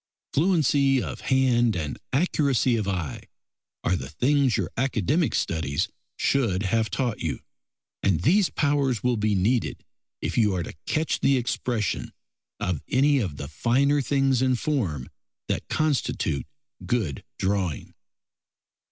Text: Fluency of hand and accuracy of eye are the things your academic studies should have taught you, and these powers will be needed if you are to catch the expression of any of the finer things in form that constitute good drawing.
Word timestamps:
Fluency 0.33 0.99
of 0.99 1.21
hand 1.29 1.75
and 1.75 1.99
accuracy 2.11 2.75
of 2.75 2.87
eye 2.87 3.21
are 3.83 3.95
the 3.95 4.09
things 4.09 4.57
your 4.57 4.71
academic 4.75 5.35
studies 5.35 5.89
should 6.17 6.63
have 6.63 6.89
taught 6.89 7.19
you, 7.19 7.41
and 8.01 8.21
these 8.23 8.49
powers 8.49 9.03
will 9.03 9.15
be 9.15 9.35
needed 9.35 9.85
if 10.19 10.39
you 10.39 10.55
are 10.55 10.63
to 10.63 10.73
catch 10.87 11.19
the 11.19 11.37
expression 11.37 12.13
of 12.59 12.81
any 12.87 13.19
of 13.19 13.37
the 13.37 13.47
finer 13.47 14.01
things 14.01 14.41
in 14.41 14.55
form 14.55 15.07
that 15.47 15.67
constitute 15.67 16.47
good 16.83 17.23
drawing. 17.37 17.93